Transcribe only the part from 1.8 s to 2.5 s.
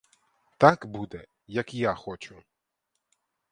хочу.